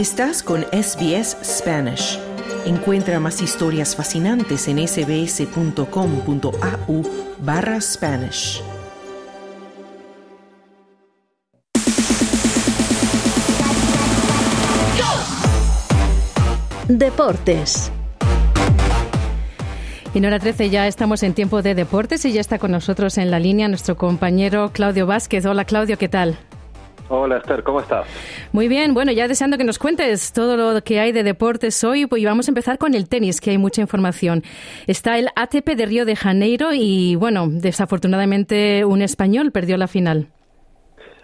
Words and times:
Estás 0.00 0.42
con 0.42 0.62
SBS 0.72 1.36
Spanish. 1.44 2.18
Encuentra 2.64 3.20
más 3.20 3.42
historias 3.42 3.94
fascinantes 3.94 4.66
en 4.66 4.78
sbs.com.au 4.88 5.82
barra 7.40 7.78
Spanish. 7.82 8.62
Deportes. 16.88 17.92
En 20.14 20.24
hora 20.24 20.38
13 20.38 20.70
ya 20.70 20.86
estamos 20.86 21.22
en 21.22 21.34
tiempo 21.34 21.60
de 21.60 21.74
deportes 21.74 22.24
y 22.24 22.32
ya 22.32 22.40
está 22.40 22.58
con 22.58 22.70
nosotros 22.70 23.18
en 23.18 23.30
la 23.30 23.38
línea 23.38 23.68
nuestro 23.68 23.98
compañero 23.98 24.70
Claudio 24.72 25.04
Vázquez. 25.06 25.44
Hola 25.44 25.66
Claudio, 25.66 25.98
¿qué 25.98 26.08
tal? 26.08 26.38
Hola 27.12 27.38
Esther, 27.38 27.64
¿cómo 27.64 27.80
estás? 27.80 28.06
Muy 28.52 28.68
bien, 28.68 28.94
bueno, 28.94 29.10
ya 29.10 29.26
deseando 29.26 29.58
que 29.58 29.64
nos 29.64 29.80
cuentes 29.80 30.32
todo 30.32 30.56
lo 30.56 30.80
que 30.82 31.00
hay 31.00 31.10
de 31.10 31.24
deportes 31.24 31.82
hoy, 31.82 32.06
pues 32.06 32.22
vamos 32.24 32.46
a 32.46 32.52
empezar 32.52 32.78
con 32.78 32.94
el 32.94 33.08
tenis, 33.08 33.40
que 33.40 33.50
hay 33.50 33.58
mucha 33.58 33.80
información. 33.80 34.44
Está 34.86 35.18
el 35.18 35.26
ATP 35.34 35.70
de 35.70 35.86
Río 35.86 36.04
de 36.04 36.14
Janeiro 36.14 36.68
y, 36.72 37.16
bueno, 37.16 37.48
desafortunadamente 37.50 38.84
un 38.84 39.02
español 39.02 39.50
perdió 39.50 39.76
la 39.76 39.88
final. 39.88 40.28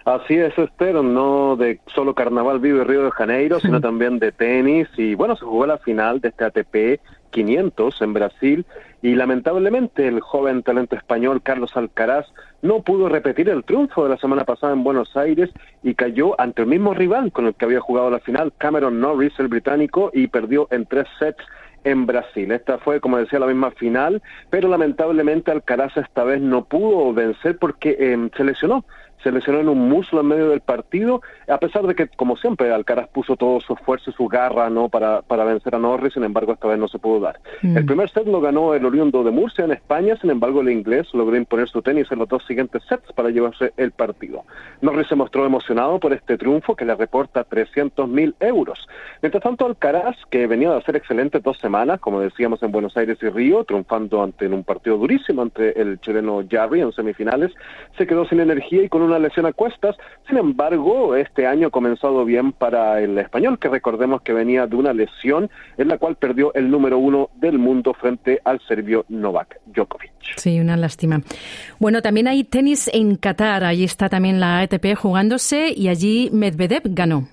Así 0.03 0.35
es, 0.35 0.57
Esther, 0.57 0.95
no 0.95 1.55
de 1.55 1.79
solo 1.95 2.13
Carnaval 2.13 2.59
Vive 2.59 2.83
Río 2.83 3.03
de 3.03 3.11
Janeiro, 3.11 3.61
sino 3.61 3.79
también 3.81 4.19
de 4.19 4.33
tenis. 4.33 4.89
Y 4.97 5.15
bueno, 5.15 5.37
se 5.37 5.45
jugó 5.45 5.65
la 5.65 5.77
final 5.77 6.19
de 6.19 6.27
este 6.27 6.43
ATP 6.43 6.99
500 7.31 8.01
en 8.01 8.13
Brasil 8.13 8.65
y 9.01 9.15
lamentablemente 9.15 10.07
el 10.07 10.19
joven 10.19 10.63
talento 10.63 10.95
español 10.95 11.41
Carlos 11.41 11.75
Alcaraz 11.75 12.25
no 12.61 12.81
pudo 12.81 13.09
repetir 13.09 13.49
el 13.49 13.63
triunfo 13.63 14.03
de 14.03 14.09
la 14.09 14.17
semana 14.17 14.43
pasada 14.43 14.73
en 14.73 14.83
Buenos 14.83 15.15
Aires 15.15 15.49
y 15.83 15.93
cayó 15.93 16.39
ante 16.39 16.63
el 16.63 16.67
mismo 16.67 16.93
rival 16.93 17.31
con 17.31 17.45
el 17.45 17.53
que 17.53 17.65
había 17.65 17.79
jugado 17.79 18.09
la 18.09 18.19
final, 18.19 18.53
Cameron 18.57 18.99
Norris, 18.99 19.33
el 19.39 19.47
británico, 19.47 20.09
y 20.13 20.27
perdió 20.27 20.67
en 20.71 20.85
tres 20.85 21.07
sets 21.19 21.43
en 21.83 22.05
Brasil. 22.05 22.51
Esta 22.51 22.79
fue, 22.79 22.99
como 22.99 23.17
decía, 23.17 23.39
la 23.39 23.45
misma 23.45 23.71
final, 23.71 24.21
pero 24.49 24.67
lamentablemente 24.67 25.51
Alcaraz 25.51 25.95
esta 25.95 26.23
vez 26.23 26.41
no 26.41 26.65
pudo 26.65 27.13
vencer 27.13 27.57
porque 27.57 27.95
eh, 27.99 28.29
se 28.35 28.43
lesionó 28.43 28.83
se 29.23 29.31
lesionó 29.31 29.59
en 29.59 29.69
un 29.69 29.89
muslo 29.89 30.21
en 30.21 30.27
medio 30.27 30.49
del 30.49 30.61
partido, 30.61 31.21
a 31.47 31.57
pesar 31.57 31.85
de 31.87 31.95
que, 31.95 32.07
como 32.07 32.37
siempre, 32.37 32.71
Alcaraz 32.71 33.09
puso 33.09 33.35
todo 33.35 33.59
su 33.59 33.73
esfuerzo 33.73 34.09
y 34.09 34.13
su 34.13 34.27
garra 34.27 34.69
no 34.69 34.89
para, 34.89 35.21
para 35.21 35.43
vencer 35.43 35.75
a 35.75 35.79
Norris, 35.79 36.13
sin 36.13 36.23
embargo, 36.23 36.53
esta 36.53 36.67
vez 36.67 36.77
no 36.77 36.87
se 36.87 36.99
pudo 36.99 37.19
dar. 37.19 37.39
Mm. 37.61 37.77
El 37.77 37.85
primer 37.85 38.09
set 38.09 38.27
lo 38.27 38.41
ganó 38.41 38.73
el 38.73 38.85
oriundo 38.85 39.23
de 39.23 39.31
Murcia 39.31 39.65
en 39.65 39.71
España, 39.71 40.17
sin 40.21 40.29
embargo, 40.29 40.61
el 40.61 40.69
inglés 40.69 41.07
logró 41.13 41.35
imponer 41.35 41.67
su 41.67 41.81
tenis 41.81 42.11
en 42.11 42.19
los 42.19 42.29
dos 42.29 42.45
siguientes 42.45 42.83
sets 42.87 43.11
para 43.13 43.29
llevarse 43.29 43.73
el 43.77 43.91
partido. 43.91 44.43
Norris 44.81 45.07
se 45.07 45.15
mostró 45.15 45.45
emocionado 45.45 45.99
por 45.99 46.13
este 46.13 46.37
triunfo 46.37 46.75
que 46.75 46.85
le 46.85 46.95
reporta 46.95 47.43
300 47.43 48.07
mil 48.07 48.35
euros. 48.39 48.87
Mientras 49.21 49.43
tanto, 49.43 49.65
Alcaraz, 49.65 50.15
que 50.29 50.47
venía 50.47 50.71
de 50.71 50.77
hacer 50.77 50.95
excelentes 50.95 51.41
dos 51.41 51.57
semanas, 51.57 51.99
como 51.99 52.19
decíamos 52.19 52.61
en 52.63 52.71
Buenos 52.71 52.95
Aires 52.97 53.17
y 53.21 53.29
Río, 53.29 53.63
triunfando 53.63 54.23
ante 54.23 54.45
en 54.45 54.53
un 54.53 54.63
partido 54.63 54.97
durísimo 54.97 55.41
entre 55.41 55.71
el 55.71 55.99
chileno 55.99 56.43
Jarry 56.49 56.81
en 56.81 56.91
semifinales, 56.91 57.51
se 57.97 58.05
quedó 58.05 58.25
sin 58.25 58.39
energía 58.39 58.83
y 58.83 58.89
con 58.89 59.06
una 59.07 59.19
lesión 59.19 59.45
a 59.45 59.53
cuestas. 59.53 59.95
Sin 60.27 60.37
embargo, 60.37 61.15
este 61.15 61.47
año 61.47 61.67
ha 61.67 61.71
comenzado 61.71 62.25
bien 62.25 62.51
para 62.51 63.01
el 63.01 63.17
español, 63.17 63.59
que 63.59 63.69
recordemos 63.69 64.21
que 64.21 64.33
venía 64.33 64.67
de 64.67 64.75
una 64.75 64.93
lesión 64.93 65.49
en 65.77 65.87
la 65.87 65.97
cual 65.97 66.15
perdió 66.15 66.53
el 66.53 66.69
número 66.69 66.97
uno 66.97 67.29
del 67.35 67.57
mundo 67.57 67.93
frente 67.93 68.39
al 68.43 68.59
serbio 68.67 69.05
Novak 69.09 69.59
Djokovic. 69.65 70.11
Sí, 70.35 70.59
una 70.59 70.77
lástima. 70.77 71.21
Bueno, 71.79 72.01
también 72.01 72.27
hay 72.27 72.43
tenis 72.43 72.89
en 72.93 73.15
Qatar. 73.15 73.63
Allí 73.63 73.83
está 73.83 74.09
también 74.09 74.39
la 74.39 74.59
ATP 74.59 74.95
jugándose 74.95 75.73
y 75.75 75.87
allí 75.87 76.29
Medvedev 76.31 76.83
ganó. 76.85 77.27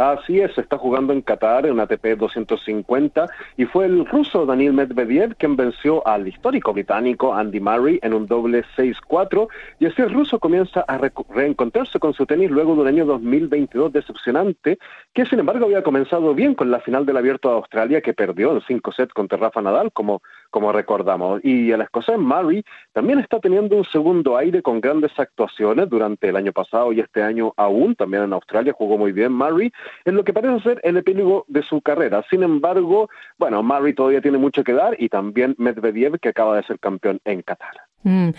Así 0.00 0.40
es, 0.40 0.56
está 0.56 0.78
jugando 0.78 1.12
en 1.12 1.20
Qatar 1.20 1.66
en 1.66 1.78
ATP 1.78 2.16
250 2.16 3.26
y 3.58 3.66
fue 3.66 3.84
el 3.84 4.06
ruso 4.06 4.46
Daniel 4.46 4.72
Medvedev 4.72 5.36
quien 5.36 5.56
venció 5.56 6.06
al 6.08 6.26
histórico 6.26 6.72
británico 6.72 7.34
Andy 7.34 7.60
Murray 7.60 7.98
en 8.00 8.14
un 8.14 8.26
doble 8.26 8.64
6-4 8.78 9.48
y 9.78 9.84
así 9.84 10.00
el 10.00 10.10
ruso 10.10 10.38
comienza 10.38 10.86
a 10.88 10.96
re 10.96 11.12
reencontrarse 11.28 11.98
con 11.98 12.14
su 12.14 12.24
tenis 12.24 12.50
luego 12.50 12.74
de 12.76 12.80
un 12.80 12.86
año 12.86 13.04
2022 13.04 13.92
decepcionante 13.92 14.78
que 15.12 15.26
sin 15.26 15.40
embargo 15.40 15.66
había 15.66 15.82
comenzado 15.82 16.34
bien 16.34 16.54
con 16.54 16.70
la 16.70 16.80
final 16.80 17.04
del 17.04 17.18
Abierto 17.18 17.50
de 17.50 17.56
Australia 17.56 18.00
que 18.00 18.14
perdió 18.14 18.52
en 18.52 18.62
5 18.62 18.92
sets 18.92 19.12
contra 19.12 19.36
Rafa 19.36 19.60
Nadal 19.60 19.92
como, 19.92 20.22
como 20.48 20.72
recordamos. 20.72 21.44
Y 21.44 21.72
el 21.72 21.82
escocés 21.82 22.16
Murray 22.16 22.64
también 22.94 23.18
está 23.18 23.38
teniendo 23.38 23.76
un 23.76 23.84
segundo 23.84 24.38
aire 24.38 24.62
con 24.62 24.80
grandes 24.80 25.12
actuaciones 25.18 25.90
durante 25.90 26.30
el 26.30 26.36
año 26.36 26.52
pasado 26.52 26.90
y 26.92 27.00
este 27.00 27.22
año 27.22 27.52
aún, 27.58 27.94
también 27.96 28.22
en 28.22 28.32
Australia 28.32 28.72
jugó 28.72 28.96
muy 28.96 29.12
bien 29.12 29.32
Murray 29.32 29.70
en 30.04 30.14
lo 30.14 30.24
que 30.24 30.32
parece 30.32 30.62
ser 30.62 30.80
el 30.84 30.96
epílogo 30.96 31.44
de 31.48 31.62
su 31.62 31.80
carrera. 31.80 32.24
Sin 32.30 32.42
embargo, 32.42 33.08
bueno, 33.38 33.62
Murray 33.62 33.94
todavía 33.94 34.20
tiene 34.20 34.38
mucho 34.38 34.64
que 34.64 34.72
dar 34.72 34.96
y 34.98 35.08
también 35.08 35.54
Medvedev, 35.58 36.18
que 36.18 36.30
acaba 36.30 36.56
de 36.56 36.64
ser 36.64 36.78
campeón 36.78 37.20
en 37.24 37.42
Qatar. 37.42 37.74
Mm. 38.02 38.30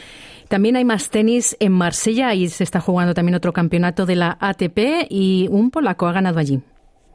También 0.48 0.76
hay 0.76 0.86
más 0.86 1.10
tenis 1.10 1.56
en 1.60 1.72
Marsella 1.72 2.34
y 2.34 2.48
se 2.50 2.64
está 2.64 2.80
jugando 2.80 3.14
también 3.14 3.36
otro 3.36 3.54
campeonato 3.54 4.06
de 4.06 4.16
la 4.16 4.38
ATP 4.40 5.08
y 5.10 5.48
un 5.52 5.72
polaco 5.72 6.08
ha 6.08 6.14
ganado 6.14 6.40
allí. 6.40 6.62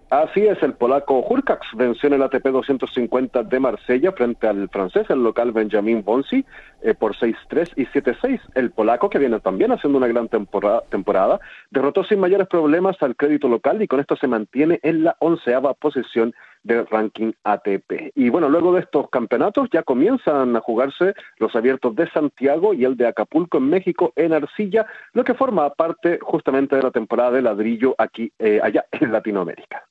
Así 0.09 0.47
es, 0.47 0.63
el 0.63 0.75
polaco 0.75 1.19
Hurkacz 1.29 1.67
venció 1.75 2.07
en 2.07 2.13
el 2.13 2.23
ATP 2.23 2.47
250 2.47 3.43
de 3.43 3.59
Marsella 3.59 4.13
frente 4.13 4.47
al 4.47 4.69
francés, 4.69 5.05
el 5.11 5.25
local 5.25 5.51
Benjamin 5.51 6.05
Bonsi, 6.05 6.45
eh, 6.83 6.95
por 6.95 7.17
6-3 7.17 7.73
y 7.75 7.87
7-6. 7.87 8.41
El 8.55 8.71
polaco, 8.71 9.11
que 9.11 9.19
viene 9.19 9.41
también 9.41 9.73
haciendo 9.73 9.99
una 9.99 10.07
gran 10.07 10.29
temporada, 10.29 11.41
derrotó 11.73 12.05
sin 12.05 12.21
mayores 12.21 12.47
problemas 12.47 13.03
al 13.03 13.17
crédito 13.17 13.49
local 13.49 13.83
y 13.83 13.89
con 13.89 13.99
esto 13.99 14.15
se 14.15 14.29
mantiene 14.29 14.79
en 14.85 15.03
la 15.03 15.17
onceava 15.19 15.75
posición 15.75 16.33
del 16.63 16.87
ranking 16.87 17.33
ATP. 17.43 18.13
Y 18.15 18.29
bueno, 18.29 18.49
luego 18.49 18.75
de 18.75 18.83
estos 18.83 19.11
campeonatos 19.11 19.69
ya 19.73 19.83
comienzan 19.83 20.55
a 20.55 20.61
jugarse 20.61 21.15
los 21.39 21.57
abiertos 21.57 21.97
de 21.97 22.09
Santiago 22.11 22.75
y 22.75 22.85
el 22.85 22.97
de 22.97 23.09
Acapulco 23.09 23.59
en 23.59 23.71
México 23.71 24.13
en 24.15 24.35
arcilla, 24.35 24.87
lo 25.15 25.25
que 25.25 25.35
forma 25.35 25.69
parte 25.71 26.21
justamente 26.23 26.77
de 26.77 26.83
la 26.83 26.93
temporada 26.93 27.33
de 27.33 27.43
ladrillo 27.43 27.97
aquí, 27.99 28.33
eh, 28.39 28.61
allá 28.63 28.85
en 28.93 29.11
Latinoamérica. 29.11 29.85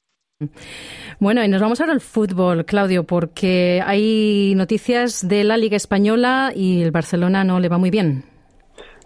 Bueno, 1.18 1.46
y 1.46 1.47
nos 1.47 1.62
vamos 1.62 1.79
ahora 1.79 1.94
al 1.94 2.01
fútbol, 2.01 2.66
Claudio, 2.66 3.06
porque 3.06 3.81
hay 3.85 4.53
noticias 4.56 5.25
de 5.25 5.46
la 5.46 5.56
Liga 5.56 5.78
Española 5.78 6.51
y 6.53 6.81
el 6.81 6.91
Barcelona 6.91 7.46
no 7.46 7.62
le 7.62 7.69
va 7.69 7.78
muy 7.78 7.90
bien. 7.90 8.25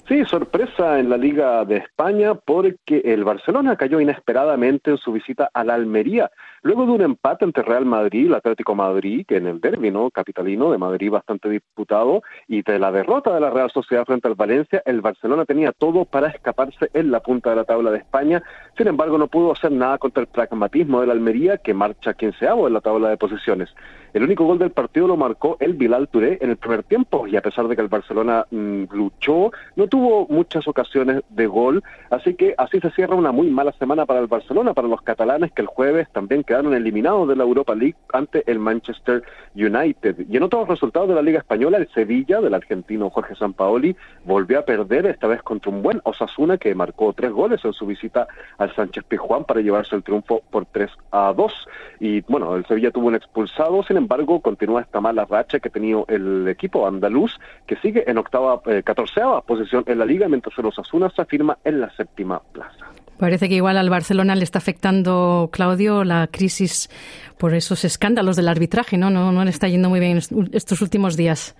Sí, 0.09 0.25
sorpresa 0.25 0.97
en 0.97 1.07
la 1.07 1.17
Liga 1.17 1.63
de 1.65 1.77
España 1.77 2.33
porque 2.33 3.03
el 3.05 3.23
Barcelona 3.23 3.75
cayó 3.75 4.01
inesperadamente 4.01 4.89
en 4.89 4.97
su 4.97 5.11
visita 5.11 5.51
a 5.53 5.63
la 5.63 5.75
Almería, 5.75 6.31
luego 6.63 6.87
de 6.87 6.93
un 6.93 7.01
empate 7.01 7.45
entre 7.45 7.61
Real 7.61 7.85
Madrid 7.85 8.23
y 8.23 8.25
el 8.25 8.33
Atlético 8.33 8.73
Madrid, 8.73 9.23
que 9.27 9.37
en 9.37 9.45
el 9.45 9.61
derbi 9.61 9.91
¿no? 9.91 10.09
capitalino 10.09 10.71
de 10.71 10.79
Madrid 10.79 11.11
bastante 11.11 11.47
disputado, 11.47 12.23
y 12.47 12.63
de 12.63 12.79
la 12.79 12.91
derrota 12.91 13.35
de 13.35 13.39
la 13.39 13.51
Real 13.51 13.69
Sociedad 13.69 14.03
frente 14.03 14.27
al 14.27 14.33
Valencia, 14.33 14.81
el 14.83 15.01
Barcelona 15.01 15.45
tenía 15.45 15.73
todo 15.73 16.05
para 16.05 16.29
escaparse 16.29 16.89
en 16.95 17.11
la 17.11 17.19
punta 17.19 17.51
de 17.51 17.57
la 17.57 17.65
tabla 17.65 17.91
de 17.91 17.99
España, 17.99 18.41
sin 18.75 18.87
embargo 18.87 19.19
no 19.19 19.27
pudo 19.27 19.51
hacer 19.51 19.71
nada 19.71 19.99
contra 19.99 20.21
el 20.21 20.27
pragmatismo 20.27 21.01
de 21.01 21.05
la 21.05 21.13
Almería, 21.13 21.57
que 21.57 21.75
marcha 21.75 22.15
quinceavo 22.15 22.67
en 22.67 22.73
la 22.73 22.81
tabla 22.81 23.09
de 23.09 23.17
posiciones. 23.17 23.69
El 24.13 24.23
único 24.23 24.45
gol 24.45 24.59
del 24.59 24.71
partido 24.71 25.07
lo 25.07 25.17
marcó 25.17 25.57
el 25.59 25.73
Bilal 25.73 26.07
Touré 26.07 26.37
en 26.41 26.49
el 26.49 26.57
primer 26.57 26.83
tiempo 26.83 27.27
y 27.27 27.35
a 27.35 27.41
pesar 27.41 27.67
de 27.67 27.75
que 27.75 27.81
el 27.81 27.87
Barcelona 27.87 28.45
mmm, 28.49 28.83
luchó, 28.91 29.51
no 29.75 29.87
tuvo 29.87 30.27
muchas 30.29 30.67
ocasiones 30.67 31.21
de 31.29 31.47
gol, 31.47 31.83
así 32.09 32.33
que 32.33 32.55
así 32.57 32.79
se 32.79 32.91
cierra 32.91 33.15
una 33.15 33.31
muy 33.31 33.49
mala 33.49 33.71
semana 33.73 34.05
para 34.05 34.19
el 34.19 34.27
Barcelona, 34.27 34.73
para 34.73 34.87
los 34.87 35.01
catalanes 35.01 35.51
que 35.51 35.61
el 35.61 35.67
jueves 35.67 36.07
también 36.11 36.43
quedaron 36.43 36.73
eliminados 36.73 37.27
de 37.27 37.35
la 37.35 37.43
Europa 37.43 37.75
League 37.75 37.95
ante 38.13 38.43
el 38.49 38.59
Manchester 38.59 39.23
United. 39.55 40.25
Y 40.29 40.37
en 40.37 40.43
otros 40.43 40.67
resultados 40.67 41.09
de 41.09 41.15
la 41.15 41.21
Liga 41.21 41.39
Española, 41.39 41.77
el 41.77 41.89
Sevilla 41.89 42.41
del 42.41 42.53
argentino 42.53 43.09
Jorge 43.09 43.35
Sampaoli 43.35 43.95
volvió 44.25 44.59
a 44.59 44.65
perder, 44.65 45.05
esta 45.05 45.27
vez 45.27 45.41
contra 45.43 45.71
un 45.71 45.81
buen 45.81 46.01
Osasuna 46.03 46.57
que 46.57 46.73
marcó 46.75 47.13
tres 47.13 47.31
goles 47.31 47.63
en 47.63 47.73
su 47.73 47.85
visita 47.85 48.27
al 48.57 48.73
Sánchez 48.75 49.03
Pizjuán 49.05 49.43
para 49.45 49.61
llevarse 49.61 49.95
el 49.95 50.03
triunfo 50.03 50.41
por 50.49 50.65
3 50.65 50.89
a 51.11 51.33
2. 51.33 51.67
Y 51.99 52.21
bueno, 52.21 52.55
el 52.55 52.65
Sevilla 52.65 52.91
tuvo 52.91 53.07
un 53.07 53.15
expulsado, 53.15 53.83
embargo, 53.99 54.41
continúa 54.41 54.81
esta 54.81 54.99
mala 54.99 55.25
racha 55.25 55.59
que 55.59 55.69
ha 55.69 55.71
tenido 55.71 56.05
el 56.07 56.47
equipo 56.47 56.87
andaluz, 56.87 57.39
que 57.67 57.75
sigue 57.77 58.03
en 58.09 58.17
octava, 58.17 58.61
eh, 58.65 58.81
catorceava 58.83 59.41
posición 59.41 59.83
en 59.87 59.99
la 59.99 60.05
liga, 60.05 60.27
mientras 60.27 60.57
el 60.57 60.65
Osasuna 60.65 61.09
se 61.09 61.21
afirma 61.21 61.57
en 61.63 61.81
la 61.81 61.89
séptima 61.95 62.41
plaza. 62.51 62.85
Parece 63.17 63.49
que 63.49 63.55
igual 63.55 63.77
al 63.77 63.89
Barcelona 63.89 64.33
le 64.35 64.43
está 64.43 64.59
afectando, 64.59 65.49
Claudio, 65.51 66.05
la 66.05 66.27
crisis 66.27 66.89
por 67.37 67.53
esos 67.53 67.83
escándalos 67.83 68.37
del 68.37 68.47
arbitraje, 68.47 68.97
¿no? 68.97 69.09
No, 69.09 69.31
no 69.31 69.43
le 69.43 69.49
está 69.49 69.67
yendo 69.67 69.89
muy 69.89 69.99
bien 69.99 70.19
estos 70.53 70.81
últimos 70.81 71.17
días. 71.17 71.55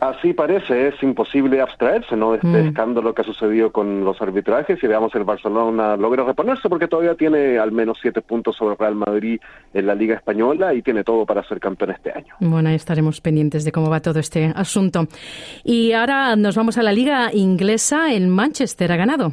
Así 0.00 0.32
parece, 0.32 0.88
es 0.88 1.02
imposible 1.02 1.60
abstraerse 1.60 2.16
¿no? 2.16 2.30
de 2.30 2.36
este 2.38 2.48
Mm. 2.48 2.66
escándalo 2.68 3.14
que 3.14 3.20
ha 3.20 3.24
sucedido 3.24 3.70
con 3.70 4.02
los 4.02 4.20
arbitrajes 4.22 4.82
y 4.82 4.86
veamos 4.86 5.14
el 5.14 5.24
Barcelona 5.24 5.96
logra 5.98 6.24
reponerse 6.24 6.70
porque 6.70 6.88
todavía 6.88 7.14
tiene 7.14 7.58
al 7.58 7.70
menos 7.70 7.98
siete 8.00 8.22
puntos 8.22 8.56
sobre 8.56 8.76
Real 8.76 8.94
Madrid 8.94 9.38
en 9.74 9.86
la 9.86 9.94
Liga 9.94 10.14
Española 10.16 10.72
y 10.72 10.80
tiene 10.80 11.04
todo 11.04 11.26
para 11.26 11.42
ser 11.46 11.60
campeón 11.60 11.90
este 11.90 12.12
año. 12.12 12.34
Bueno, 12.40 12.70
ahí 12.70 12.76
estaremos 12.76 13.20
pendientes 13.20 13.64
de 13.66 13.72
cómo 13.72 13.90
va 13.90 14.00
todo 14.00 14.18
este 14.18 14.50
asunto. 14.56 15.06
Y 15.64 15.92
ahora 15.92 16.34
nos 16.34 16.56
vamos 16.56 16.78
a 16.78 16.82
la 16.82 16.92
Liga 16.92 17.30
Inglesa. 17.34 18.10
El 18.12 18.28
Manchester 18.28 18.92
ha 18.92 18.96
ganado. 18.96 19.32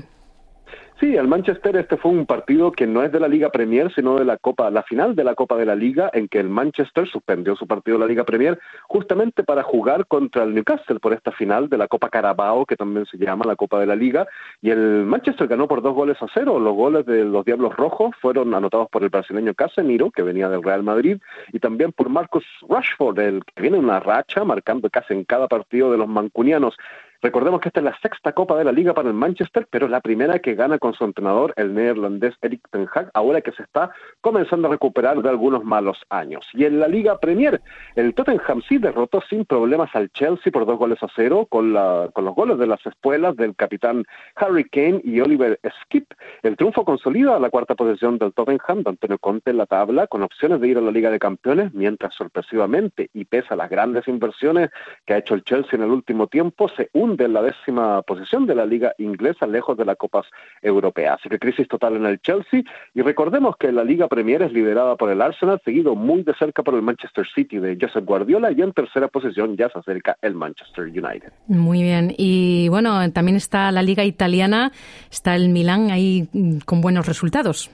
Sí, 0.99 1.15
el 1.15 1.27
Manchester 1.27 1.75
este 1.75 1.95
fue 1.95 2.09
un 2.09 2.25
partido 2.25 2.71
que 2.71 2.88
no 2.88 3.03
es 3.03 3.11
de 3.11 3.19
la 3.19 3.27
Liga 3.27 3.51
Premier, 3.51 3.94
sino 3.94 4.15
de 4.15 4.25
la 4.25 4.38
Copa, 4.38 4.71
la 4.71 4.81
final 4.81 5.15
de 5.15 5.23
la 5.23 5.35
Copa 5.35 5.55
de 5.55 5.65
la 5.65 5.75
Liga, 5.75 6.09
en 6.11 6.27
que 6.27 6.39
el 6.39 6.49
Manchester 6.49 7.07
suspendió 7.07 7.55
su 7.55 7.67
partido 7.67 7.97
de 7.97 8.05
la 8.05 8.09
Liga 8.09 8.23
Premier 8.23 8.57
justamente 8.88 9.44
para 9.44 9.61
jugar 9.61 10.07
contra 10.07 10.44
el 10.44 10.55
Newcastle 10.55 10.99
por 10.99 11.13
esta 11.13 11.31
final 11.31 11.69
de 11.69 11.77
la 11.77 11.88
Copa 11.88 12.09
Carabao, 12.09 12.65
que 12.65 12.75
también 12.75 13.05
se 13.05 13.19
llama 13.19 13.45
la 13.45 13.55
Copa 13.55 13.79
de 13.79 13.85
la 13.85 13.95
Liga, 13.95 14.25
y 14.59 14.71
el 14.71 15.05
Manchester 15.05 15.47
ganó 15.47 15.67
por 15.67 15.83
dos 15.83 15.94
goles 15.94 16.17
a 16.19 16.25
cero. 16.33 16.59
Los 16.59 16.73
goles 16.73 17.05
de 17.05 17.23
los 17.25 17.45
Diablos 17.45 17.75
Rojos 17.75 18.15
fueron 18.19 18.55
anotados 18.55 18.89
por 18.89 19.03
el 19.03 19.09
brasileño 19.09 19.53
Casemiro, 19.53 20.09
que 20.09 20.23
venía 20.23 20.49
del 20.49 20.63
Real 20.63 20.81
Madrid, 20.81 21.19
y 21.53 21.59
también 21.59 21.91
por 21.91 22.09
Marcus 22.09 22.44
Rashford, 22.67 23.19
el 23.19 23.45
que 23.45 23.61
viene 23.61 23.77
una 23.77 23.99
racha 23.99 24.44
marcando 24.44 24.89
casi 24.89 25.13
en 25.13 25.25
cada 25.25 25.47
partido 25.47 25.91
de 25.91 25.99
los 25.99 26.07
mancunianos. 26.07 26.75
Recordemos 27.22 27.62
que 27.62 27.69
esta 27.69 27.80
es 27.80 27.84
la 27.84 27.98
sexta 28.00 28.34
Copa 28.34 28.56
de 28.56 28.64
la 28.64 28.72
Liga 28.72 28.94
para 28.94 29.08
el 29.08 29.16
Manchester, 29.16 29.68
pero 29.72 29.86
es 29.86 29.92
la 29.92 30.02
primera 30.02 30.38
que 30.38 30.54
gana 30.54 30.78
con 30.78 30.94
su 30.94 31.04
entrenador, 31.04 31.52
el 31.56 31.74
neerlandés 31.74 32.36
Eric 32.42 32.62
Ten 32.69 32.88
Hag, 32.94 33.10
ahora 33.16 33.42
que 33.42 33.52
se 33.54 33.64
está 33.64 33.90
comenzando 34.22 34.68
a 34.68 34.72
recuperar 34.72 35.22
de 35.24 35.30
algunos 35.30 35.64
malos 35.64 35.98
años. 36.10 36.48
Y 36.54 36.66
en 36.66 36.80
la 36.80 36.88
Liga 36.88 37.19
Premier, 37.19 37.60
el 37.96 38.14
Tottenham 38.14 38.62
sí 38.69 38.78
derrotó 38.78 39.22
sin 39.22 39.46
problemas 39.46 39.96
al 39.96 40.12
Chelsea 40.12 40.52
por 40.52 40.68
dos 40.68 40.78
goles 40.78 41.02
a 41.02 41.08
cero, 41.16 41.48
con, 41.50 41.74
la, 41.74 42.10
con 42.14 42.24
los 42.24 42.36
goles 42.36 42.60
de 42.60 42.68
las 42.68 42.86
espuelas 42.86 43.36
del 43.36 43.56
capitán 43.56 44.04
Harry 44.36 44.66
Kane 44.66 45.02
y 45.04 45.19
Oliver 45.19 45.60
Skip. 45.81 46.14
El 46.44 46.56
triunfo 46.56 46.86
consolida 46.86 47.40
la 47.40 47.50
cuarta 47.50 47.74
posición 47.74 48.19
del 48.19 48.34
Tottenham 48.34 48.84
de 48.84 48.92
Antonio 48.92 49.18
Conte 49.18 49.50
en 49.50 49.58
la 49.58 49.66
tabla, 49.66 50.06
con 50.06 50.22
opciones 50.22 50.62
de 50.62 50.68
ir 50.68 50.78
a 50.78 50.81
la 50.81 50.92
Liga 50.92 51.10
de 51.10 51.18
Campeones, 51.18 51.74
mientras 51.74 52.14
sorpresivamente, 52.14 53.10
y 53.14 53.25
pese 53.25 53.56
a 53.56 53.58
las 53.58 53.72
grandes 53.72 54.08
inversiones 54.08 54.69
que 55.06 55.16
ha 55.16 55.18
hecho 55.18 55.34
el 55.34 55.44
Chelsea 55.44 55.78
en 55.78 55.84
el 55.84 55.90
último 55.90 56.28
tiempo, 56.28 56.69
se 56.69 56.90
une 56.94 57.06
de 57.15 57.27
la 57.27 57.42
décima 57.42 58.01
posición 58.01 58.45
de 58.45 58.56
la 58.56 58.65
liga 58.65 58.94
inglesa, 58.98 59.48
lejos 59.48 59.77
de 59.77 59.86
la 59.86 59.95
Copa 59.95 60.24
Europea. 60.62 61.13
Así 61.13 61.30
que 61.30 61.39
crisis 61.39 61.68
total 61.68 61.95
en 61.95 62.06
el 62.06 62.19
Chelsea. 62.19 62.63
Y 62.94 63.01
recordemos 63.01 63.56
que 63.57 63.71
la 63.71 63.83
Liga 63.83 64.07
Premier 64.07 64.42
es 64.42 64.51
liderada 64.51 64.95
por 64.95 65.09
el 65.12 65.21
Arsenal, 65.21 65.62
seguido 65.63 65.95
muy 65.95 66.24
de 66.24 66.33
cerca 66.33 66.63
por 66.63 66.75
el 66.75 66.81
Manchester 66.81 67.25
City 67.33 67.59
de 67.59 67.77
Josep 67.80 68.04
Guardiola, 68.06 68.51
y 68.51 68.62
en 68.62 68.74
tercera 68.74 69.07
posición 69.07 69.56
ya 69.56 69.69
se 69.69 69.80
acerca 69.80 70.18
el 70.21 70.33
Manchester 70.33 70.86
United. 70.86 71.31
Muy 71.48 71.83
bien. 71.83 72.13
Y 72.18 72.68
bueno, 72.69 73.12
también 73.12 73.38
está 73.38 73.71
la 73.71 73.83
Liga 73.83 74.04
Italiana, 74.04 74.71
está 75.12 75.36
el 75.36 75.50
Milán 75.50 75.92
ahí 75.92 76.27
mm, 76.33 76.59
con 76.65 76.81
buenos 76.81 77.06
resultados. 77.06 77.69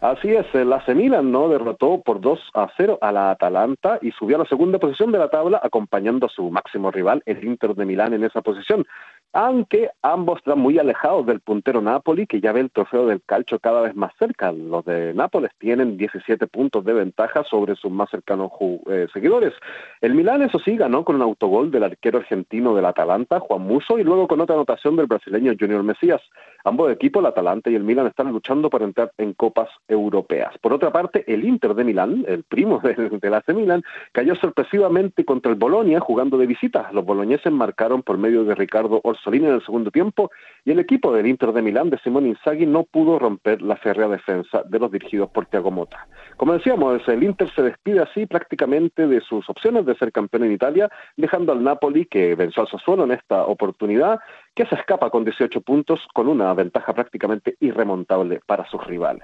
Así 0.00 0.28
es, 0.28 0.46
el 0.54 0.72
AC 0.72 0.94
Milan 0.94 1.32
no 1.32 1.48
derrotó 1.48 2.00
por 2.02 2.20
2 2.20 2.50
a 2.54 2.68
0 2.76 2.98
a 3.00 3.10
la 3.10 3.30
Atalanta 3.30 3.98
y 4.00 4.12
subió 4.12 4.36
a 4.36 4.40
la 4.40 4.44
segunda 4.44 4.78
posición 4.78 5.10
de 5.10 5.18
la 5.18 5.28
tabla 5.28 5.60
acompañando 5.62 6.26
a 6.26 6.28
su 6.28 6.50
máximo 6.50 6.92
rival, 6.92 7.22
el 7.26 7.44
Inter 7.44 7.74
de 7.74 7.84
Milán, 7.84 8.12
en 8.12 8.22
esa 8.22 8.40
posición 8.40 8.86
aunque 9.32 9.90
ambos 10.02 10.38
están 10.38 10.58
muy 10.58 10.78
alejados 10.78 11.26
del 11.26 11.40
puntero 11.40 11.82
Napoli, 11.82 12.26
que 12.26 12.40
ya 12.40 12.52
ve 12.52 12.60
el 12.60 12.70
trofeo 12.70 13.06
del 13.06 13.22
calcio 13.24 13.58
cada 13.58 13.82
vez 13.82 13.94
más 13.94 14.12
cerca. 14.18 14.52
Los 14.52 14.84
de 14.86 15.12
Nápoles 15.12 15.50
tienen 15.58 15.98
17 15.98 16.46
puntos 16.46 16.84
de 16.84 16.94
ventaja 16.94 17.44
sobre 17.44 17.76
sus 17.76 17.90
más 17.90 18.08
cercanos 18.10 18.50
eh, 18.90 19.06
seguidores. 19.12 19.52
El 20.00 20.14
Milán, 20.14 20.42
eso 20.42 20.58
sí, 20.58 20.76
ganó 20.76 21.04
con 21.04 21.16
un 21.16 21.22
autogol 21.22 21.70
del 21.70 21.84
arquero 21.84 22.18
argentino 22.18 22.74
del 22.74 22.86
Atalanta, 22.86 23.38
Juan 23.38 23.62
Muso, 23.62 23.98
y 23.98 24.04
luego 24.04 24.26
con 24.28 24.40
otra 24.40 24.54
anotación 24.54 24.96
del 24.96 25.06
brasileño 25.06 25.52
Junior 25.58 25.82
Mesías. 25.82 26.22
Ambos 26.68 26.92
equipos, 26.92 27.20
el 27.20 27.26
Atalanta 27.28 27.70
y 27.70 27.76
el 27.76 27.82
Milán, 27.82 28.08
están 28.08 28.30
luchando 28.30 28.68
para 28.68 28.84
entrar 28.84 29.10
en 29.16 29.32
copas 29.32 29.70
europeas. 29.88 30.52
Por 30.58 30.74
otra 30.74 30.92
parte, 30.92 31.24
el 31.26 31.46
Inter 31.46 31.72
de 31.72 31.82
Milán, 31.82 32.26
el 32.28 32.42
primo 32.42 32.78
del 32.84 33.18
de 33.18 33.36
AC 33.36 33.54
Milán, 33.54 33.82
cayó 34.12 34.34
sorpresivamente 34.34 35.24
contra 35.24 35.50
el 35.50 35.56
Bolonia 35.56 35.98
jugando 35.98 36.36
de 36.36 36.46
visita. 36.46 36.90
Los 36.92 37.06
boloñeses 37.06 37.50
marcaron 37.50 38.02
por 38.02 38.18
medio 38.18 38.44
de 38.44 38.54
Ricardo 38.54 39.00
Orsolini 39.02 39.46
en 39.46 39.54
el 39.54 39.64
segundo 39.64 39.90
tiempo 39.90 40.30
y 40.66 40.72
el 40.72 40.78
equipo 40.78 41.10
del 41.10 41.26
Inter 41.26 41.52
de 41.54 41.62
Milán 41.62 41.88
de 41.88 41.96
Simón 42.00 42.26
Inzaghi 42.26 42.66
no 42.66 42.84
pudo 42.84 43.18
romper 43.18 43.62
la 43.62 43.76
férrea 43.76 44.08
defensa 44.08 44.62
de 44.62 44.78
los 44.78 44.92
dirigidos 44.92 45.30
por 45.30 45.46
Thiago 45.46 45.70
Motta. 45.70 46.06
Como 46.36 46.52
decíamos, 46.52 47.00
el 47.08 47.22
Inter 47.22 47.48
se 47.50 47.62
despide 47.62 48.00
así 48.00 48.26
prácticamente 48.26 49.06
de 49.06 49.22
sus 49.22 49.48
opciones 49.48 49.86
de 49.86 49.96
ser 49.96 50.12
campeón 50.12 50.44
en 50.44 50.52
Italia, 50.52 50.90
dejando 51.16 51.52
al 51.52 51.64
Napoli, 51.64 52.04
que 52.04 52.34
venció 52.34 52.62
al 52.62 52.68
Sassuolo 52.68 53.04
en 53.04 53.12
esta 53.12 53.46
oportunidad, 53.46 54.20
que 54.58 54.66
se 54.66 54.74
escapa 54.74 55.08
con 55.08 55.24
18 55.24 55.60
puntos 55.60 56.00
con 56.12 56.26
una 56.26 56.52
ventaja 56.52 56.92
prácticamente 56.92 57.54
irremontable 57.60 58.40
para 58.44 58.68
sus 58.68 58.84
rivales. 58.84 59.22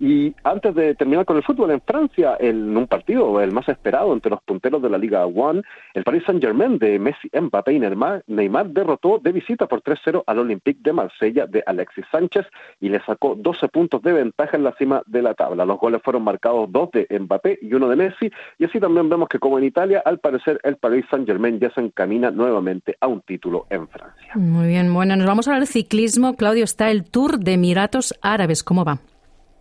Y 0.00 0.34
antes 0.44 0.74
de 0.74 0.94
terminar 0.94 1.24
con 1.24 1.36
el 1.36 1.42
fútbol, 1.42 1.70
en 1.70 1.80
Francia, 1.80 2.36
en 2.38 2.76
un 2.76 2.86
partido, 2.86 3.40
el 3.40 3.52
más 3.52 3.68
esperado 3.68 4.12
entre 4.12 4.30
los 4.30 4.42
punteros 4.42 4.82
de 4.82 4.90
la 4.90 4.98
Liga 4.98 5.26
One, 5.26 5.62
el 5.94 6.04
Paris 6.04 6.22
Saint-Germain 6.26 6.78
de 6.78 6.98
Messi, 6.98 7.30
Mbappé 7.32 7.72
y 7.72 7.78
Neymar, 7.78 8.22
Neymar 8.26 8.68
derrotó 8.70 9.18
de 9.18 9.32
visita 9.32 9.66
por 9.66 9.82
3-0 9.82 10.22
al 10.26 10.38
Olympique 10.38 10.80
de 10.82 10.92
Marsella 10.92 11.46
de 11.46 11.62
Alexis 11.66 12.04
Sánchez 12.10 12.46
y 12.80 12.88
le 12.88 13.00
sacó 13.04 13.34
12 13.36 13.68
puntos 13.68 14.02
de 14.02 14.12
ventaja 14.12 14.56
en 14.56 14.64
la 14.64 14.72
cima 14.72 15.02
de 15.06 15.22
la 15.22 15.34
tabla. 15.34 15.64
Los 15.64 15.78
goles 15.78 16.00
fueron 16.02 16.22
marcados 16.22 16.70
dos 16.70 16.90
de 16.92 17.06
Mbappé 17.18 17.58
y 17.62 17.74
uno 17.74 17.88
de 17.88 17.96
Messi, 17.96 18.30
y 18.58 18.64
así 18.64 18.80
también 18.80 19.08
vemos 19.08 19.28
que 19.28 19.38
como 19.38 19.58
en 19.58 19.64
Italia, 19.64 20.02
al 20.04 20.18
parecer 20.18 20.60
el 20.62 20.76
Paris 20.76 21.04
Saint-Germain 21.10 21.58
ya 21.58 21.70
se 21.70 21.80
encamina 21.80 22.30
nuevamente 22.30 22.96
a 23.00 23.06
un 23.06 23.20
título 23.22 23.66
en 23.70 23.88
Francia. 23.88 24.32
Muy 24.34 24.68
bien, 24.68 24.92
bueno, 24.92 25.16
nos 25.16 25.26
vamos 25.26 25.48
a 25.48 25.52
hablar 25.52 25.66
ciclismo. 25.66 26.36
Claudio, 26.36 26.64
está 26.64 26.90
el 26.90 27.04
Tour 27.04 27.38
de 27.38 27.54
Emiratos 27.54 28.14
Árabes. 28.22 28.62
¿Cómo 28.62 28.84
va? 28.84 28.98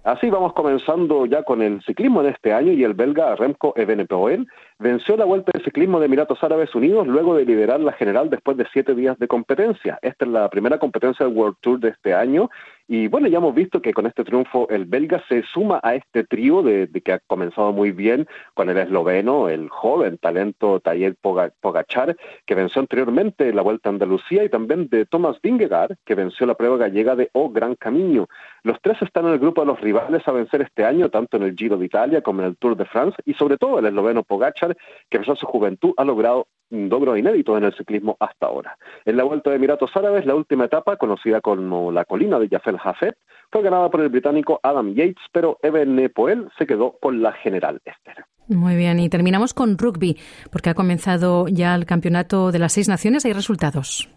Así 0.08 0.30
vamos 0.30 0.54
comenzando 0.54 1.26
ya 1.26 1.44
con 1.44 1.62
el 1.62 1.84
ciclismo 1.84 2.22
en 2.22 2.28
este 2.28 2.54
año 2.54 2.72
y 2.72 2.82
el 2.86 2.94
belga 2.94 3.36
Remco 3.36 3.74
Evenepoel 3.76 4.48
venció 4.80 5.18
la 5.18 5.26
Vuelta 5.26 5.52
de 5.54 5.62
Ciclismo 5.66 6.00
de 6.00 6.06
Emiratos 6.06 6.42
Árabes 6.46 6.74
Unidos 6.76 7.06
luego 7.08 7.36
de 7.36 7.44
liderar 7.44 7.82
la 7.82 7.92
general 7.92 8.30
después 8.30 8.56
de 8.56 8.66
siete 8.72 8.96
días 8.96 9.20
de 9.20 9.28
competencia. 9.28 10.00
Esta 10.02 10.24
es 10.24 10.32
la 10.32 10.50
primera 10.50 10.80
competencia 10.80 11.26
del 11.26 11.36
World 11.36 11.58
Tour 11.60 11.82
de 11.82 11.90
este 11.90 12.14
año 12.14 12.50
y 12.88 13.08
bueno, 13.08 13.28
ya 13.28 13.40
hemos 13.40 13.54
visto 13.54 13.82
que 13.82 13.94
con 13.94 14.06
este 14.06 14.24
triunfo 14.24 14.70
el 14.70 14.86
belga 14.86 15.22
se 15.28 15.44
suma 15.44 15.80
a 15.84 15.96
este 15.96 16.24
trío 16.24 16.62
de, 16.64 16.90
que 17.04 17.12
ha 17.12 17.20
comenzado 17.20 17.74
muy 17.74 17.92
bien 17.92 18.28
con 18.54 18.70
el 18.70 18.78
esloveno, 18.78 19.50
el 19.50 19.68
joven 19.70 20.18
talento 20.18 20.80
Tayer 20.80 21.16
Pogachar, 21.16 22.16
que 22.46 22.56
venció 22.56 22.80
anteriormente 22.80 23.54
la 23.54 23.62
Vuelta 23.62 23.90
a 23.90 23.92
Andalucía, 23.92 24.46
y 24.46 24.50
también 24.50 24.88
de 24.88 25.06
Thomas 25.06 25.38
Vingegaard, 25.42 25.98
que 26.06 26.16
venció 26.16 26.46
la 26.46 26.56
prueba 26.56 26.78
gallega 26.78 27.18
de 27.18 27.30
O 27.34 27.50
Gran 27.50 27.76
Camino. 27.76 28.28
Los 28.64 28.82
tres 28.82 29.02
están 29.02 29.26
en 29.26 29.34
el 29.34 29.40
grupo 29.40 29.62
de 29.62 29.68
los 29.68 29.82
rivales 29.82 30.26
a 30.26 30.32
vencer 30.32 30.62
este 30.62 30.86
año, 30.86 31.10
tanto 31.10 31.36
en 31.36 31.44
el 31.44 31.56
Giro 31.56 31.78
de 31.78 31.86
Italia 31.86 32.22
como 32.22 32.42
en 32.42 32.48
el 32.48 32.58
Tour 32.58 32.78
de 32.78 32.86
France, 32.86 33.18
y 33.26 33.34
sobre 33.34 33.58
todo 33.58 33.80
el 33.80 33.86
esloveno 33.86 34.24
Pogachar, 34.24 34.78
que 35.10 35.18
a 35.18 35.36
su 35.36 35.46
juventud 35.46 35.94
ha 35.98 36.06
logrado 36.06 36.48
logros 36.70 37.18
inéditos 37.18 37.58
en 37.58 37.64
el 37.66 37.74
ciclismo 37.76 38.18
hasta 38.20 38.48
ahora. 38.48 38.78
En 39.06 39.18
la 39.18 39.24
Vuelta 39.24 39.50
de 39.50 39.56
Emiratos 39.56 39.92
Árabes, 39.96 40.26
la 40.26 40.36
última 40.36 40.66
etapa, 40.66 40.98
conocida 40.98 41.42
como 41.42 41.92
la 41.92 42.06
colina 42.06 42.40
de 42.40 42.50
Jafel 42.50 42.78
Hafet, 42.84 43.16
fue 43.52 43.62
ganada 43.62 43.90
por 43.90 44.02
el 44.02 44.10
británico 44.10 44.60
Adam 44.64 44.94
Yates, 44.94 45.24
pero 45.32 45.58
Eben 45.64 46.12
Poel 46.14 46.50
se 46.58 46.66
quedó 46.66 46.98
con 47.02 47.22
la 47.22 47.32
general 47.34 47.80
Esther. 47.86 48.26
Muy 48.50 48.76
bien, 48.76 49.00
y 49.00 49.10
terminamos 49.10 49.54
con 49.54 49.78
rugby, 49.78 50.18
porque 50.52 50.70
ha 50.70 50.74
comenzado 50.74 51.48
ya 51.50 51.76
el 51.76 51.86
campeonato 51.86 52.52
de 52.52 52.60
las 52.60 52.74
seis 52.74 52.88
naciones. 52.88 53.26
¿Hay 53.26 53.34
resultados? 53.34 54.10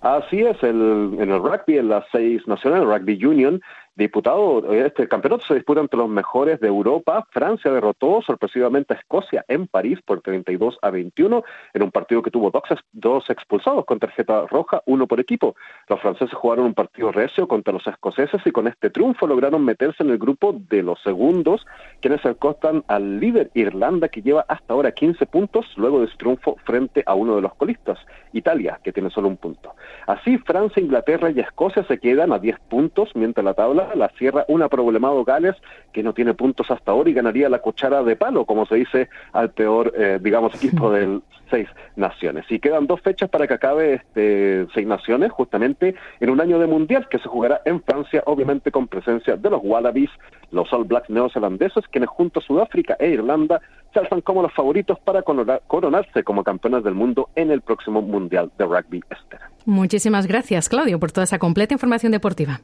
Así 0.00 0.40
es, 0.40 0.62
el, 0.62 1.16
en 1.18 1.30
el 1.30 1.40
rugby, 1.40 1.78
en 1.78 1.88
las 1.88 2.04
seis 2.12 2.46
naciones, 2.46 2.82
el 2.82 2.86
Rugby 2.86 3.24
Union, 3.24 3.60
Diputado, 3.98 4.72
este 4.72 5.08
campeonato 5.08 5.44
se 5.44 5.56
disputa 5.56 5.80
entre 5.80 5.98
los 5.98 6.08
mejores 6.08 6.60
de 6.60 6.68
Europa. 6.68 7.26
Francia 7.32 7.68
derrotó 7.72 8.22
sorpresivamente 8.22 8.94
a 8.94 8.96
Escocia 8.96 9.44
en 9.48 9.66
París 9.66 9.98
por 10.06 10.20
32 10.20 10.78
a 10.82 10.90
21 10.90 11.42
en 11.74 11.82
un 11.82 11.90
partido 11.90 12.22
que 12.22 12.30
tuvo 12.30 12.52
dos, 12.52 12.62
dos 12.92 13.28
expulsados 13.28 13.84
con 13.86 13.98
tarjeta 13.98 14.46
roja, 14.46 14.82
uno 14.86 15.08
por 15.08 15.18
equipo. 15.18 15.56
Los 15.88 16.00
franceses 16.00 16.32
jugaron 16.32 16.66
un 16.66 16.74
partido 16.74 17.10
recio 17.10 17.48
contra 17.48 17.72
los 17.72 17.84
escoceses 17.88 18.40
y 18.46 18.52
con 18.52 18.68
este 18.68 18.90
triunfo 18.90 19.26
lograron 19.26 19.64
meterse 19.64 20.04
en 20.04 20.10
el 20.10 20.18
grupo 20.18 20.52
de 20.52 20.84
los 20.84 21.02
segundos, 21.02 21.66
quienes 22.00 22.20
se 22.20 22.28
acostan 22.28 22.84
al 22.86 23.18
líder 23.18 23.50
Irlanda 23.54 24.06
que 24.06 24.22
lleva 24.22 24.44
hasta 24.46 24.74
ahora 24.74 24.92
15 24.92 25.26
puntos 25.26 25.66
luego 25.76 26.02
de 26.02 26.06
su 26.06 26.16
triunfo 26.18 26.56
frente 26.64 27.02
a 27.04 27.14
uno 27.14 27.34
de 27.34 27.42
los 27.42 27.52
colistas, 27.56 27.98
Italia, 28.32 28.78
que 28.84 28.92
tiene 28.92 29.10
solo 29.10 29.26
un 29.26 29.38
punto. 29.38 29.74
Así 30.06 30.38
Francia, 30.38 30.80
Inglaterra 30.80 31.32
y 31.32 31.40
Escocia 31.40 31.82
se 31.82 31.98
quedan 31.98 32.32
a 32.32 32.38
10 32.38 32.60
puntos, 32.68 33.10
mientras 33.16 33.44
la 33.44 33.54
tabla 33.54 33.87
la 33.94 34.08
cierra 34.10 34.44
una 34.48 34.68
problemado 34.68 35.24
Gales 35.24 35.56
que 35.92 36.02
no 36.02 36.12
tiene 36.12 36.34
puntos 36.34 36.70
hasta 36.70 36.92
ahora 36.92 37.10
y 37.10 37.14
ganaría 37.14 37.48
la 37.48 37.60
cuchara 37.60 38.02
de 38.02 38.16
palo, 38.16 38.44
como 38.44 38.66
se 38.66 38.76
dice 38.76 39.08
al 39.32 39.50
peor, 39.50 39.92
eh, 39.96 40.18
digamos, 40.20 40.54
equipo 40.54 40.90
del 40.92 41.22
Seis 41.50 41.68
Naciones. 41.96 42.44
Y 42.50 42.58
quedan 42.58 42.86
dos 42.86 43.00
fechas 43.00 43.28
para 43.30 43.46
que 43.46 43.54
acabe 43.54 43.94
este 43.94 44.66
Seis 44.74 44.86
Naciones, 44.86 45.32
justamente 45.32 45.94
en 46.20 46.30
un 46.30 46.40
año 46.40 46.58
de 46.58 46.66
Mundial 46.66 47.08
que 47.08 47.18
se 47.18 47.28
jugará 47.28 47.60
en 47.64 47.82
Francia, 47.82 48.22
obviamente 48.26 48.70
con 48.70 48.86
presencia 48.86 49.36
de 49.36 49.50
los 49.50 49.60
Wallabies, 49.62 50.10
los 50.50 50.72
All 50.72 50.84
Blacks 50.84 51.10
neozelandeses, 51.10 51.86
quienes 51.88 52.10
junto 52.10 52.40
a 52.40 52.42
Sudáfrica 52.42 52.96
e 52.98 53.08
Irlanda 53.08 53.60
se 53.92 54.00
alzan 54.00 54.20
como 54.20 54.42
los 54.42 54.52
favoritos 54.52 54.98
para 55.00 55.22
coronarse 55.22 56.22
como 56.22 56.44
campeones 56.44 56.84
del 56.84 56.94
mundo 56.94 57.30
en 57.34 57.50
el 57.50 57.62
próximo 57.62 58.02
Mundial 58.02 58.50
de 58.58 58.64
Rugby 58.64 59.02
Esther. 59.10 59.40
Muchísimas 59.64 60.26
gracias, 60.26 60.68
Claudio, 60.68 60.98
por 61.00 61.12
toda 61.12 61.24
esa 61.24 61.38
completa 61.38 61.74
información 61.74 62.12
deportiva. 62.12 62.60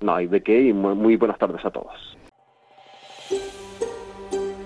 No 0.00 0.14
hay 0.14 0.26
de 0.26 0.42
qué 0.42 0.68
y 0.68 0.72
muy 0.72 1.16
buenas 1.16 1.38
tardes 1.38 1.64
a 1.64 1.70
todos. 1.70 2.16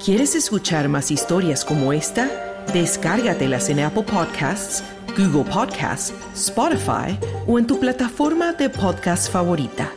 ¿Quieres 0.04 0.34
escuchar 0.34 0.88
más 0.88 1.10
historias 1.10 1.64
como 1.64 1.92
esta? 1.92 2.28
Descárgatelas 2.72 3.70
en 3.70 3.80
Apple 3.80 4.02
Podcasts, 4.02 4.84
Google 5.16 5.50
Podcasts, 5.50 6.14
Spotify 6.34 7.18
o 7.46 7.58
en 7.58 7.66
tu 7.66 7.80
plataforma 7.80 8.52
de 8.52 8.68
podcast 8.68 9.32
favorita. 9.32 9.90